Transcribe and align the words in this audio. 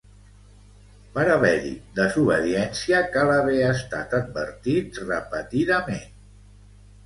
Per 1.17 1.25
haver-hi 1.33 1.73
desobediència, 1.99 3.03
cal 3.19 3.35
haver 3.35 3.61
estat 3.69 4.19
advertit 4.23 5.01
repetidament. 5.07 6.07